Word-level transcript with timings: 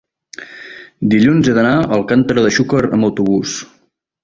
Dilluns 1.11 1.51
he 1.51 1.53
d'anar 1.59 1.75
a 1.83 1.85
Alcàntera 1.99 2.47
de 2.47 2.55
Xúquer 2.59 2.83
amb 2.89 3.11
autobús. 3.11 3.57